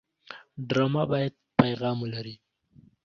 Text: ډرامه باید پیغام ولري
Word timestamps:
ډرامه 0.67 1.03
باید 1.11 1.33
پیغام 1.59 1.97
ولري 2.01 2.35